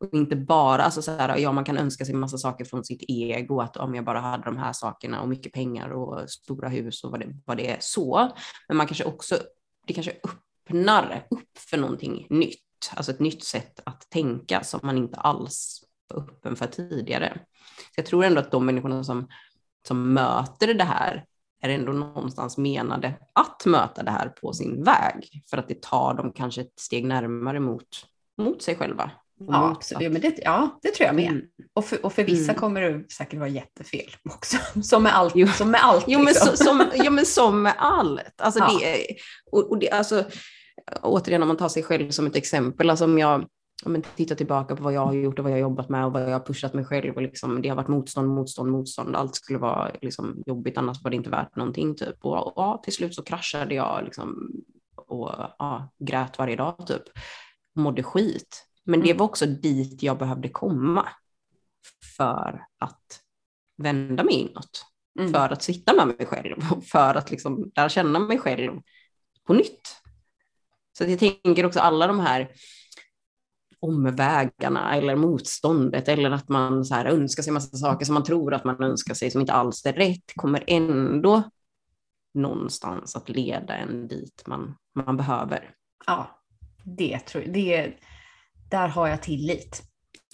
[0.03, 3.05] Och inte bara, alltså så här, ja man kan önska sig massa saker från sitt
[3.09, 7.05] ego, att om jag bara hade de här sakerna och mycket pengar och stora hus
[7.05, 8.33] och vad det, vad det är så.
[8.69, 9.39] Men man kanske också,
[9.87, 14.99] det kanske öppnar upp för någonting nytt, alltså ett nytt sätt att tänka som man
[14.99, 17.41] inte alls var öppen för tidigare.
[17.67, 19.29] Så jag tror ändå att de människorna som,
[19.89, 21.25] som möter det här
[21.61, 26.15] är ändå någonstans menade att möta det här på sin väg, för att det tar
[26.15, 27.89] dem kanske ett steg närmare mot,
[28.39, 29.11] mot sig själva.
[29.49, 30.13] Och Ja, mot absolut.
[30.13, 31.31] Men det, ja, det tror jag med.
[31.31, 31.43] Mm.
[31.75, 32.61] Och, för, och för vissa Mm.
[32.61, 34.57] kommer det säkert vara jättefel också.
[34.83, 35.33] Som med allt.
[35.37, 35.47] Jo.
[35.47, 36.57] Som med allt Jo men, liksom.
[36.57, 38.41] så, som, ja, men som med allt.
[38.41, 38.79] Alltså Ja.
[38.81, 39.07] det,
[39.53, 40.25] och, och det, alltså,
[41.03, 43.47] återigen om man tar sig själv som ett exempel, alltså om jag
[43.85, 46.07] om jag tittar tillbaka på vad jag har gjort och vad jag har jobbat med
[46.07, 49.17] och vad jag har pushat mig själv och liksom, det har varit motstånd, motstånd, motstånd.
[49.17, 51.95] Allt skulle vara liksom jobbigt, annars var det inte värt någonting.
[51.97, 52.25] Typ.
[52.25, 54.51] Och, och ja, till slut så kraschade jag liksom,
[54.97, 57.03] och ja, grät varje dag typ.
[57.77, 58.65] Mådde skit.
[58.85, 59.17] Men det Mm.
[59.17, 61.09] var också dit jag behövde komma
[62.17, 63.21] för att
[63.77, 64.87] vända mig inåt
[65.19, 65.33] Mm.
[65.33, 68.81] för att sitta med mig själv och för att liksom lära känna mig själv
[69.47, 69.97] på nytt.
[70.99, 72.51] Så jag tänker också alla de här
[73.81, 78.55] omvägarna eller motståndet eller att man så här önskar sig massa saker som man tror
[78.55, 81.43] att man önskar sig som inte alls är rätt kommer ändå
[82.35, 85.75] någonstans att leda en dit man, man behöver.
[86.07, 86.43] Ja,
[86.85, 87.53] det tror jag.
[87.55, 87.93] Det,
[88.73, 89.83] där har jag tillit.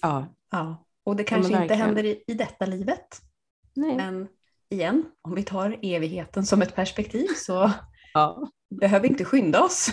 [0.02, 0.84] Ja, Ja.
[1.04, 1.82] Och det kanske inte verkligen.
[1.82, 3.20] händer i, i detta livet.
[3.74, 3.96] nej.
[3.96, 4.28] Men
[4.70, 7.72] igen, om vi tar evigheten som ett perspektiv så
[8.14, 8.48] Ja.
[8.70, 9.88] behöver vi inte skynda oss.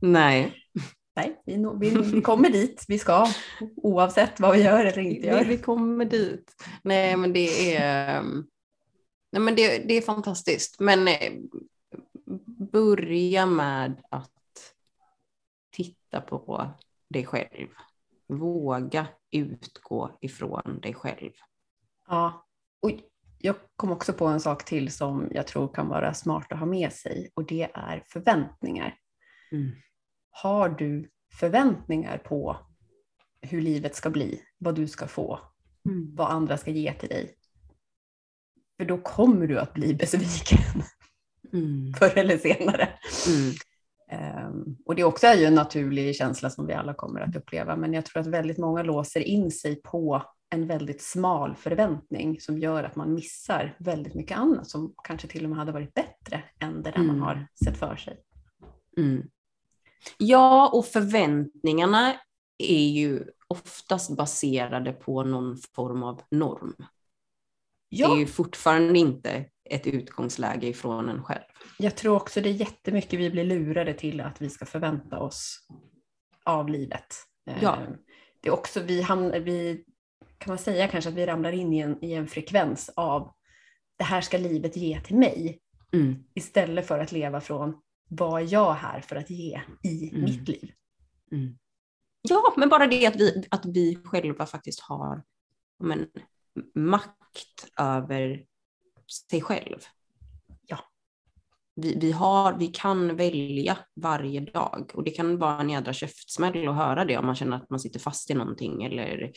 [0.00, 0.54] Nej.
[1.16, 3.26] Nej, vi, vi, vi kommer dit vi ska
[3.76, 5.44] oavsett vad vi gör eller inte Vi, gör.
[5.44, 6.52] vi kommer dit.
[6.82, 8.46] Nej, men det är, ehm,
[9.32, 10.80] nej, men det, det är fantastiskt.
[10.80, 11.32] Men eh,
[12.72, 14.30] börja med att
[15.72, 16.70] titta på
[17.10, 17.68] dig själv.
[18.28, 21.30] Våga utgå ifrån dig själv.
[22.08, 22.46] Ja,
[22.82, 22.90] och
[23.38, 26.66] jag kom också på en sak till som jag tror kan vara smart att ha
[26.66, 28.96] med sig och det är förväntningar.
[29.52, 29.70] Mm.
[30.30, 32.56] Har du förväntningar på
[33.40, 35.40] hur livet ska bli, vad du ska få,
[36.14, 37.34] vad andra ska ge till dig?
[38.76, 40.82] För då kommer du att bli besviken
[41.52, 41.92] Mm.
[41.92, 42.88] förr eller senare.
[43.28, 43.54] Mm.
[44.10, 47.76] Ehm, och det också är ju en naturlig känsla som vi alla kommer att uppleva,
[47.76, 52.58] men jag tror att väldigt många låser in sig på en väldigt smal förväntning som
[52.58, 56.42] gör att man missar väldigt mycket annat som kanske till och med hade varit bättre
[56.58, 57.22] än det där man Mm.
[57.22, 58.16] har sett för sig.
[58.96, 59.22] Mm.
[60.18, 62.14] Ja, och förväntningarna
[62.58, 66.74] är ju oftast baserade på någon form av norm.
[67.90, 71.42] Det är Ja, ju fortfarande inte ett utgångsläge ifrån en själv.
[71.78, 75.66] jag tror också det är jättemycket vi blir lurade till att vi ska förvänta oss
[76.44, 77.06] av livet.
[77.60, 77.76] Ja.
[77.76, 77.96] Ehm,
[78.42, 79.84] Det är också, vi, hamnar, vi
[80.38, 83.32] kan man säga kanske att vi ramlar in i en, i en frekvens av
[83.98, 85.60] det här ska livet ge till mig.
[85.92, 86.24] Mm.
[86.34, 90.22] istället för att leva från vad är jag här för att ge i Mm.
[90.24, 90.72] mitt liv.
[91.32, 91.58] Mm.
[92.22, 95.22] Ja, men bara det att vi, att vi själva faktiskt har
[95.78, 96.06] men,
[96.74, 97.10] makt
[97.78, 98.44] över
[99.28, 99.78] sig själv.
[100.66, 100.78] Ja.
[101.74, 106.68] Vi, vi, har, vi kan välja varje dag och det kan vara en jädra käftsmäll
[106.68, 109.32] att höra det om man känner att man sitter fast i någonting eller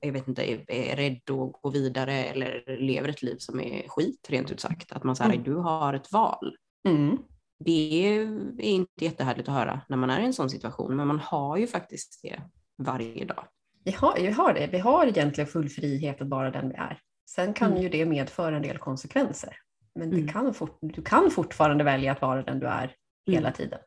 [0.00, 3.88] jag vet inte, är, är rädd att gå vidare eller lever ett liv som är
[3.88, 4.92] skit rent ut sagt.
[4.92, 5.44] Att man säger Mm.
[5.44, 6.56] du har ett val.
[6.88, 7.18] Mm.
[7.58, 11.18] Det är inte jättehärligt att höra när man är i en sån situation, men man
[11.20, 12.40] har ju faktiskt det
[12.78, 13.44] varje dag.
[13.84, 16.98] Vi, har, vi har det, vi har egentligen full frihet att vara den vi är.
[17.30, 17.82] Sen kan Mm.
[17.82, 19.56] ju det medföra en del konsekvenser.
[19.94, 20.28] Men Mm.
[20.28, 22.94] kan fort, du kan fortfarande välja att vara den du är
[23.26, 23.78] hela tiden.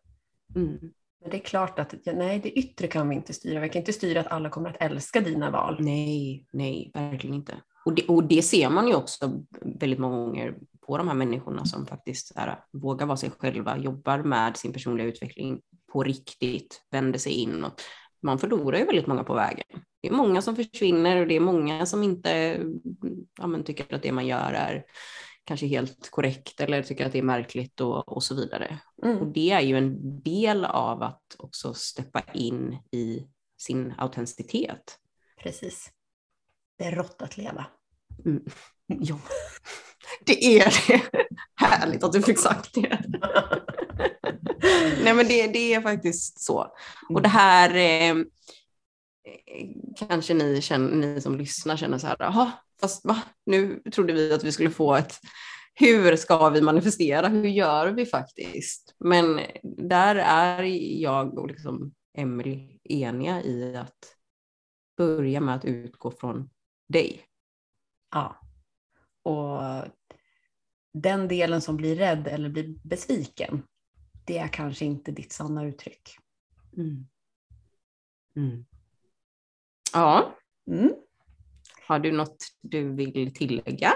[0.56, 0.78] Mm.
[1.22, 3.60] Men det är klart att ja, nej, det yttre kan vi inte styra.
[3.60, 5.78] Vi kan inte styra att alla kommer att älska dina val.
[5.80, 7.62] Nej, nej, verkligen inte.
[7.86, 10.56] Och det, och det ser man ju också väldigt många gånger
[10.88, 15.08] på de här människorna som faktiskt här, vågar vara sig själva, jobbar med sin personliga
[15.08, 15.62] utveckling
[15.94, 17.82] på riktigt, vänder sig inåt.
[18.28, 19.66] Man förlorar ju väldigt många på vägen.
[20.02, 22.62] Det är många som försvinner och det är många som inte
[23.40, 24.86] ja, men, tycker att det man gör är
[25.44, 28.80] kanske helt korrekt eller tycker att det är märkligt och, och så vidare.
[29.04, 29.18] Mm.
[29.18, 35.00] Och det är ju en del av att också steppa in i sin autenticitet.
[35.44, 35.92] Precis.
[36.78, 37.66] Det är rått att leva.
[38.26, 38.44] Mm.
[38.88, 39.20] Ja,
[40.26, 41.02] det är det.
[41.56, 43.02] Härligt att du fick sagt det.
[45.04, 46.68] Nej men det, det är faktiskt så.
[47.10, 48.16] Och det här eh,
[49.96, 53.22] kanske ni, känner, ni som lyssnar känner så här, jaha, fast va?
[53.46, 55.20] Nu trodde vi att vi skulle få ett
[55.80, 57.28] hur ska vi manifestera?
[57.28, 58.96] Hur gör vi faktiskt?
[59.00, 60.64] Men där är
[61.02, 64.16] jag och liksom Emily eniga i att
[64.98, 66.50] börja med att utgå från
[66.90, 67.22] dig.
[68.12, 68.40] Ja.
[69.24, 69.62] Och
[70.94, 73.64] den delen som blir rädd eller blir besviken,
[74.28, 76.18] det är kanske inte ditt sanna uttryck.
[76.78, 77.08] Mm.
[78.36, 78.66] Mm.
[79.94, 80.34] Ja,
[80.72, 80.94] Mm.
[81.88, 83.94] har du något du vill tillägga?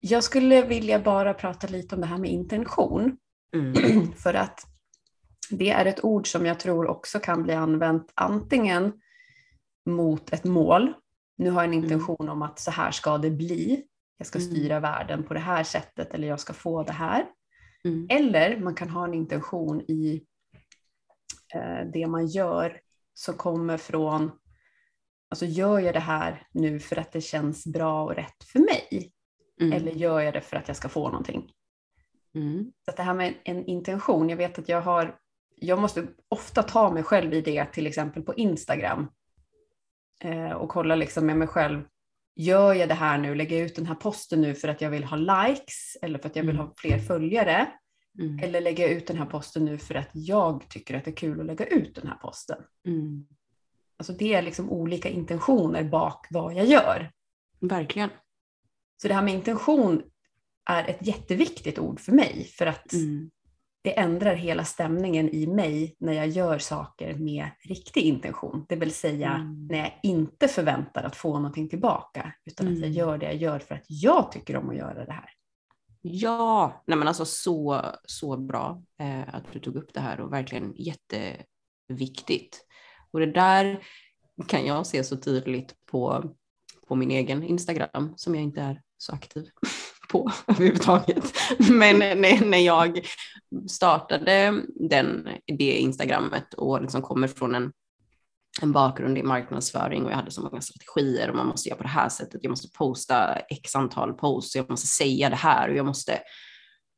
[0.00, 3.16] Jag skulle vilja bara prata lite om det här med intention.
[3.54, 4.12] Mm.
[4.16, 4.66] För att
[5.50, 8.92] det är ett ord som jag tror också kan bli använt antingen
[9.86, 10.92] mot ett mål.
[11.36, 11.84] Nu har jag en Mm.
[11.84, 13.84] intention om att så här ska det bli.
[14.16, 14.50] Jag ska Mm.
[14.50, 17.26] styra världen på det här sättet eller jag ska få det här.
[17.84, 18.06] Mm.
[18.10, 20.24] Eller man kan ha en intention i
[21.54, 22.80] eh, det man gör
[23.14, 24.30] som kommer från,
[25.30, 29.12] alltså gör jag det här nu för att det känns bra och rätt för mig?
[29.60, 29.72] Mm.
[29.72, 31.52] Eller gör jag det för att jag ska få någonting?
[32.34, 32.72] Mm.
[32.84, 35.18] Så det här med en intention, jag vet att jag har,
[35.56, 39.06] jag måste ofta ta mig själv i det, till exempel på Instagram.
[40.20, 41.82] Eh, och kolla liksom med mig själv,
[42.36, 44.90] gör jag det här nu, lägger jag ut den här posten nu för att jag
[44.90, 46.66] vill ha likes eller för att jag vill Mm.
[46.66, 47.68] ha fler följare?
[48.18, 48.38] Mm.
[48.38, 51.16] Eller lägger jag ut den här posten nu för att jag tycker att det är
[51.16, 52.58] kul att lägga ut den här posten?
[52.86, 53.26] Mm.
[53.96, 57.10] Alltså det är liksom olika intentioner bak vad jag gör.
[57.60, 58.10] Verkligen.
[59.02, 60.02] Så det här med intention
[60.70, 63.30] är ett jätteviktigt ord för mig för att Mm.
[63.82, 68.66] Det ändrar hela stämningen i mig när jag gör saker med riktig intention.
[68.68, 69.66] Det vill säga Mm.
[69.70, 72.92] när jag inte förväntar att få någonting tillbaka utan att jag Mm.
[72.92, 75.30] gör det jag gör för att jag tycker om att göra det här.
[76.02, 80.32] Ja, nej men alltså så, så bra eh, att du tog upp det här och
[80.32, 80.74] verkligen
[81.88, 82.66] jätteviktigt.
[83.10, 83.82] Och det där
[84.46, 86.24] kan jag se så tydligt på,
[86.88, 89.48] på min egen Instagram som jag inte är så aktiv
[90.10, 91.24] på överhuvudtaget.
[91.70, 93.00] Men när, när jag
[93.68, 97.72] startade den, det Instagrammet och liksom kommer från en
[98.62, 101.82] en bakgrund i marknadsföring och jag hade så många strategier och man måste göra på
[101.82, 102.40] det här sättet.
[102.42, 106.12] Jag måste posta x antal posts, jag måste säga det här och jag måste.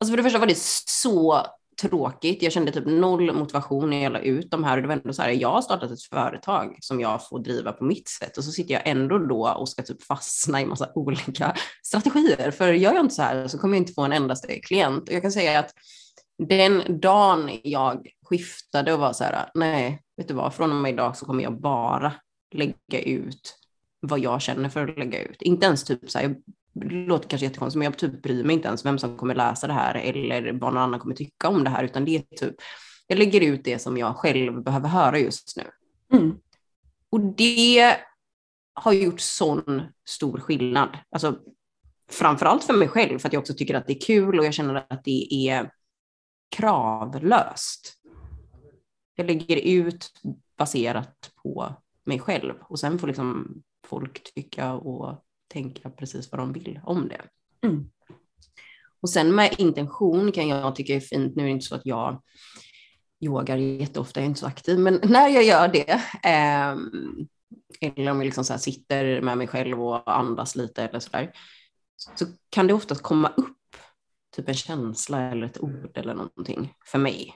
[0.00, 1.46] Alltså för det första var det så
[1.82, 2.42] tråkigt.
[2.42, 5.12] Jag kände typ noll motivation när jag la ut de här och det var ändå
[5.12, 5.30] så här.
[5.30, 8.74] Jag har startat ett företag som jag får driva på mitt sätt och så sitter
[8.74, 12.50] jag ändå då och ska typ fastna i massa olika strategier.
[12.50, 15.08] För gör jag inte så här så kommer jag inte få en endaste klient.
[15.08, 15.70] Och jag kan säga att
[16.48, 20.92] den dagen jag skiftade och var så här, nej, vet du vad, från och med
[20.92, 22.12] idag så kommer jag bara
[22.54, 23.58] lägga ut
[24.00, 25.42] vad jag känner för att lägga ut.
[25.42, 26.36] Inte ens typ så här,
[26.72, 29.66] det låter kanske jättekonstigt, men jag typ bryr mig inte ens vem som kommer läsa
[29.66, 32.54] det här eller vad någon annan kommer tycka om det här, utan det är typ,
[33.06, 35.64] jag lägger ut det som jag själv behöver höra just nu.
[36.18, 36.36] Mm.
[37.10, 37.96] Och det
[38.74, 40.98] har gjort sån stor skillnad.
[41.10, 41.38] Alltså,
[42.10, 44.54] framförallt för mig själv, för att jag också tycker att det är kul och jag
[44.54, 45.70] känner att det är
[46.56, 47.94] kravlöst.
[49.14, 50.12] Jag lägger ut
[50.58, 56.52] baserat på mig själv och sen får liksom folk tycka och tänka precis vad de
[56.52, 57.20] vill om det.
[57.66, 57.90] Mm.
[59.00, 61.86] Och sen med intention kan jag tycka är fint, nu är det inte så att
[61.86, 62.22] jag
[63.20, 65.92] yogar jätteofta, jag är inte så aktiv, men när jag gör det,
[66.24, 66.76] eh,
[67.80, 71.32] eller om jag liksom så sitter med mig själv och andas lite eller sådär,
[71.96, 73.76] så kan det oftast komma upp
[74.36, 77.34] typ en känsla eller ett ord eller någonting för mig.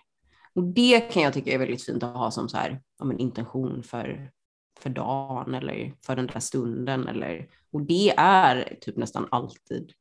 [0.54, 3.18] Och det kan jag tycka är väldigt fint att ha som så här, ja, men
[3.18, 4.30] intention för,
[4.78, 7.08] för dagen eller för den där stunden.
[7.08, 9.92] Eller, och det är typ nästan alltid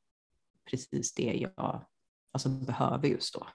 [0.69, 1.85] precis det jag
[2.31, 3.47] alltså, behöver just då.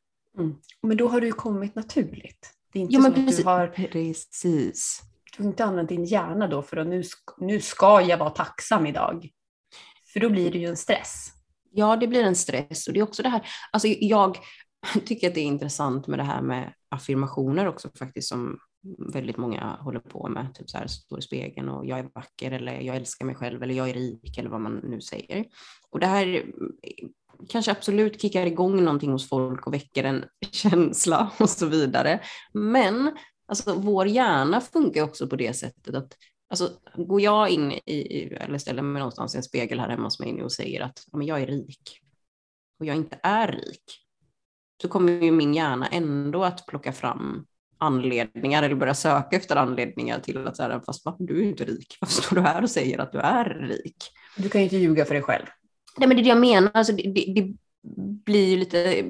[0.82, 2.54] Men då har det ju kommit naturligt.
[2.72, 3.36] Det är inte Ja, men precis.
[3.36, 5.02] du har, precis.
[5.36, 7.02] du har inte använt din hjärna då för att nu,
[7.38, 9.28] nu ska jag vara tacksam idag.
[10.12, 11.32] För då blir det ju en stress.
[11.70, 14.38] Ja, det blir en stress och det är också det här, alltså jag
[15.06, 18.58] tycker att det är intressant med det här med affirmationer också faktiskt som
[19.12, 22.50] väldigt många håller på med, typ så här står i spegeln och jag är vacker
[22.50, 25.44] eller jag älskar mig själv eller jag är rik eller vad man nu säger.
[25.90, 26.26] Och det här
[26.82, 27.08] eh,
[27.48, 32.20] kanske absolut kickar igång någonting hos folk och väcker en känsla och så vidare.
[32.52, 33.16] Men
[33.46, 36.16] alltså, vår hjärna funkar också på det sättet att
[36.50, 40.20] Alltså, går jag in i, eller ställer mig någonstans i en spegel här hemma hos
[40.20, 42.00] mig nu och säger att ja, men jag är rik
[42.80, 43.82] och jag inte är rik,
[44.82, 47.46] så kommer ju min hjärna ändå att plocka fram
[47.80, 51.96] anledningar eller börja söka efter anledningar till att säga fast va, du är inte rik,
[52.00, 53.96] varför står du här och säger att du är rik?
[54.36, 55.46] Du kan ju inte ljuga för dig själv.
[55.98, 57.54] Nej men det är det jag menar, alltså, det, det, det
[58.24, 59.04] blir ju lite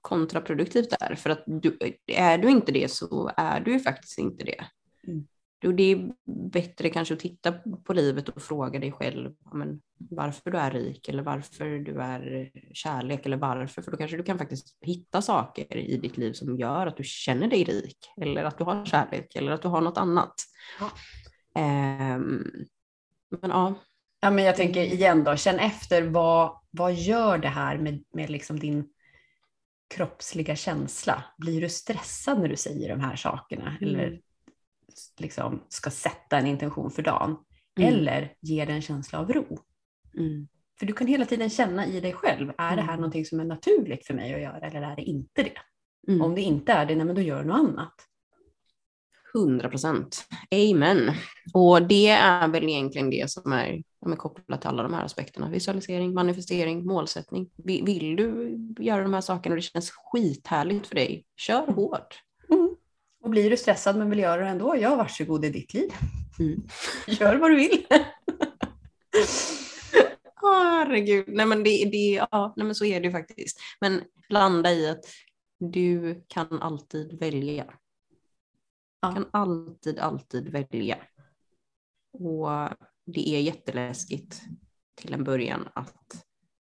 [0.00, 4.44] kontraproduktivt där, för att du, är du inte det så är du ju faktiskt inte
[4.44, 4.64] det.
[5.06, 5.26] Mm.
[5.60, 6.12] Det är
[6.50, 7.52] bättre kanske att titta
[7.84, 12.50] på livet och fråga dig själv men, varför du är rik eller varför du är
[12.72, 16.56] kärlek eller varför, för då kanske du kan faktiskt hitta saker i ditt liv som
[16.56, 19.80] gör att du känner dig rik eller att du har kärlek eller att du har
[19.80, 20.34] något annat.
[20.80, 20.90] Ja.
[22.14, 22.66] Um,
[23.40, 23.74] men ja.
[24.20, 28.30] Ja, men jag tänker igen då, känn efter vad, vad gör det här med, med
[28.30, 28.88] liksom din
[29.94, 31.24] kroppsliga känsla?
[31.38, 33.76] Blir du stressad när du säger de här sakerna?
[33.80, 33.94] Mm.
[33.94, 34.20] Eller
[35.18, 37.36] liksom ska sätta en intention för dagen.
[37.80, 37.94] Mm.
[37.94, 39.58] Eller ger det en känsla av ro.
[40.18, 40.48] Mm.
[40.78, 43.00] För du kan hela tiden känna i dig själv, är det här mm.
[43.00, 45.58] någonting som är naturligt för mig att göra eller är det inte det?
[46.08, 46.22] Mm.
[46.22, 47.94] Om det inte är det, nej, men då gör du något annat.
[49.34, 50.24] 100 procent.
[50.50, 51.12] Amen.
[51.54, 55.50] Och det är väl egentligen det som är, är kopplat till alla de här aspekterna.
[55.50, 57.50] Visualisering, manifestering, målsättning.
[57.64, 62.22] Vill du göra de här sakerna och det känns skithärligt för dig, kör hårt.
[63.20, 65.90] Och blir du stressad men vill göra det ändå, ja varsågod i ditt liv.
[66.38, 66.66] Mm.
[67.06, 67.86] Gör vad du vill.
[70.42, 73.58] Herregud, nej men, det, det, ja, nej men så är det ju faktiskt.
[73.80, 75.04] Men landa i att
[75.58, 77.74] du kan alltid välja.
[79.00, 79.12] Ja.
[79.12, 80.98] kan alltid, alltid välja.
[82.12, 82.48] Och
[83.06, 84.42] det är jätteläskigt
[84.94, 86.24] till en början att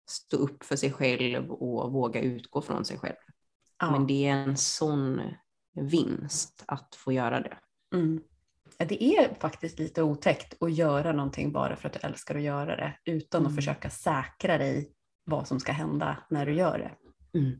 [0.09, 3.15] stå upp för sig själv och våga utgå från sig själv.
[3.79, 3.91] Ja.
[3.91, 5.21] Men det är en sån
[5.75, 7.57] vinst att få göra det.
[7.93, 8.23] Mm.
[8.77, 12.75] Det är faktiskt lite otäckt att göra någonting bara för att du älskar att göra
[12.75, 13.49] det utan mm.
[13.49, 14.91] att försöka säkra dig
[15.23, 16.91] vad som ska hända när du gör det.
[17.39, 17.59] Mm.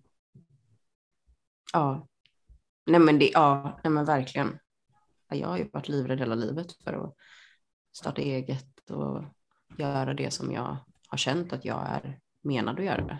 [1.74, 2.08] Ja,
[2.86, 4.60] nej men, det, ja, nej men verkligen.
[5.30, 7.16] Jag har ju varit livrädd hela livet för att
[7.92, 9.24] starta eget och
[9.78, 13.20] göra det som jag har känt att jag är menad att göra.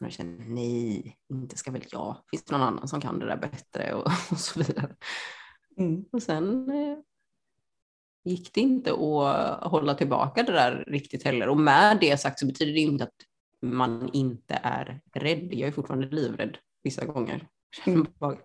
[0.00, 2.16] Men jag känner nej, inte ska väl jag.
[2.30, 4.96] Finns det någon annan som kan det där bättre och, och så vidare.
[5.78, 6.04] Mm.
[6.12, 6.98] Och sen eh,
[8.24, 11.48] gick det inte att hålla tillbaka det där riktigt heller.
[11.48, 13.14] Och med det sagt så betyder det inte att
[13.62, 15.48] man inte är rädd.
[15.52, 17.48] Jag är fortfarande livrädd vissa gånger.
[17.86, 18.06] Mm.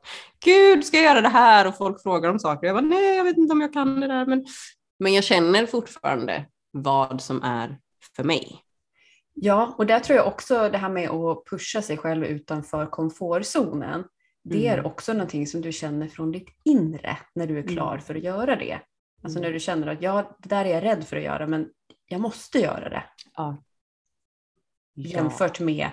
[0.45, 1.67] Gud, ska jag göra det här?
[1.67, 2.67] Och folk frågar om saker.
[2.67, 4.25] Jag bara, nej, jag vet inte om jag kan det där.
[4.25, 4.45] Men,
[4.99, 7.77] men jag känner fortfarande vad som är
[8.15, 8.64] för mig.
[9.35, 14.03] Ja, och där tror jag också det här med att pusha sig själv utanför komfortzonen.
[14.43, 14.85] Det är mm.
[14.85, 18.01] också någonting som du känner från ditt inre när du är klar mm.
[18.01, 18.79] för att göra det.
[19.23, 19.53] Alltså när mm.
[19.53, 21.69] du känner att ja, det där är jag rädd för att göra men
[22.07, 23.03] jag måste göra det.
[23.35, 23.63] Ja.
[24.95, 25.89] Jämfört med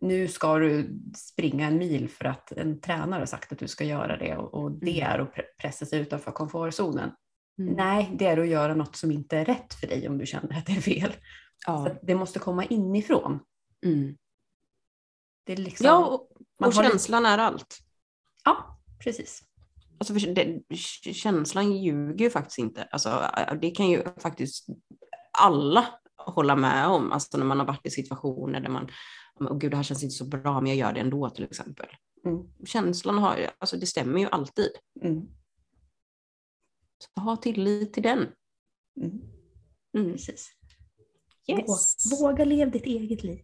[0.00, 3.84] nu ska du springa en mil för att en tränare har sagt att du ska
[3.84, 7.10] göra det och, och det är att pressa sig utanför komfortzonen.
[7.58, 7.74] Mm.
[7.74, 10.58] Nej, det är att göra något som inte är rätt för dig om du känner
[10.58, 11.12] att det är fel.
[11.66, 11.84] Ja.
[11.84, 13.40] Så det måste komma inifrån.
[13.86, 14.16] Mm.
[15.44, 16.30] Det är liksom, ja, och,
[16.66, 17.78] och känslan är allt.
[18.44, 19.42] Ja, precis.
[19.98, 20.76] Alltså för det,
[21.14, 22.82] känslan ljuger ju faktiskt inte.
[22.84, 24.66] Alltså, det kan ju faktiskt
[25.38, 27.12] alla hålla med om.
[27.12, 28.90] Alltså när man har varit i situationer där man,
[29.34, 31.86] oh, gud det här känns inte så bra men jag gör det ändå till exempel.
[32.24, 32.66] Mm.
[32.66, 34.70] Känslan har, alltså det stämmer ju alltid.
[35.02, 35.28] Mm.
[36.98, 38.26] Så ha tillit till den.
[39.00, 39.20] Mm.
[39.96, 40.12] mm.
[40.12, 40.57] Precis.
[41.48, 42.12] Yes.
[42.20, 43.42] Våga leva ditt eget liv.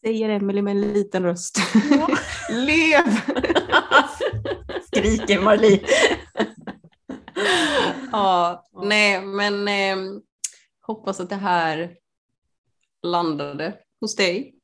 [0.00, 1.58] Säger Emelie med en liten röst.
[1.90, 2.08] Ja.
[2.50, 3.04] Lev!
[4.86, 5.80] Skriker Marlie.
[8.12, 10.20] ja, nej men eh,
[10.80, 11.96] hoppas att det här
[13.02, 14.54] landade hos dig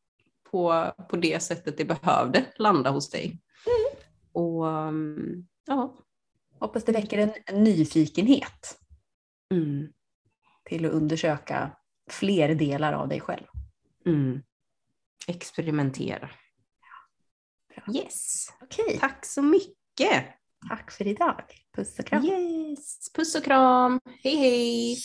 [0.50, 3.40] på, på det sättet det behövde landa hos dig.
[3.66, 4.02] Mm.
[4.32, 5.96] Och um, ja.
[6.58, 8.78] Hoppas det väcker en, en nyfikenhet.
[9.54, 9.92] Mm
[10.70, 11.70] till att undersöka
[12.10, 13.46] fler delar av dig själv.
[14.06, 14.42] Mm.
[15.26, 16.30] Experimentera.
[17.74, 17.94] Ja.
[17.94, 18.98] Yes, okay.
[18.98, 20.24] tack så mycket.
[20.68, 21.42] Tack för idag.
[21.76, 22.24] Puss och kram.
[22.24, 24.00] Yes, puss och kram.
[24.22, 24.96] Hej hej.